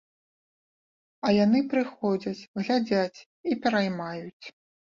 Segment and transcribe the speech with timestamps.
[1.27, 3.19] А яны прыходзяць, глядзяць
[3.53, 4.45] і пераймаюць.